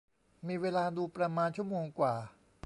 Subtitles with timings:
[0.47, 2.15] มีเวลาดูประมาณชั่วโมงกว่า